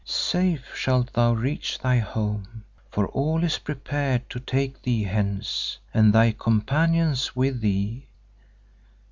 [0.03, 6.11] Safe shalt thou reach thy home, for all is prepared to take thee hence, and
[6.11, 8.07] thy companions with thee.